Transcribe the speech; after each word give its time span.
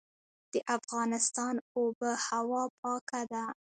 د 0.53 0.55
افغانستان 0.77 1.55
اوبه 1.77 2.11
هوا 2.27 2.63
پاکه 2.79 3.21
ده 3.31 3.43